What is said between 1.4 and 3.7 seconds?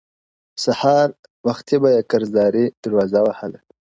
وختي بۀ يى قرضداري دروازه وهله,